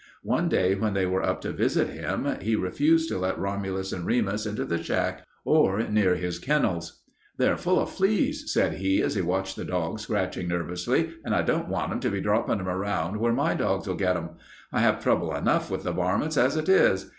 One 0.23 0.49
day, 0.49 0.73
when 0.73 0.95
they 0.95 1.05
went 1.05 1.25
up 1.25 1.41
to 1.41 1.51
visit 1.51 1.89
him, 1.89 2.27
he 2.41 2.55
refused 2.55 3.07
to 3.09 3.19
let 3.19 3.37
Romulus 3.37 3.91
and 3.93 4.03
Remus 4.03 4.47
into 4.47 4.65
the 4.65 4.81
shack 4.81 5.23
or 5.45 5.79
near 5.87 6.15
his 6.15 6.39
kennels. 6.39 7.03
"They're 7.37 7.55
full 7.55 7.79
of 7.79 7.91
fleas," 7.91 8.51
said 8.51 8.73
he 8.79 8.99
as 9.03 9.13
he 9.13 9.21
watched 9.21 9.57
the 9.57 9.63
dogs 9.63 10.01
scratching 10.01 10.47
nervously, 10.47 11.13
"and 11.23 11.35
I 11.35 11.43
don't 11.43 11.69
want 11.69 11.91
'em 11.91 11.99
to 11.99 12.09
be 12.09 12.19
droppin' 12.19 12.59
'em 12.59 12.67
around 12.67 13.17
where 13.17 13.31
my 13.31 13.53
dogs'll 13.53 13.93
get 13.93 14.17
'em. 14.17 14.29
I 14.73 14.79
have 14.79 15.03
trouble 15.03 15.35
enough 15.35 15.69
with 15.69 15.83
the 15.83 15.91
varmints 15.91 16.35
as 16.35 16.55
'tis. 16.59 17.07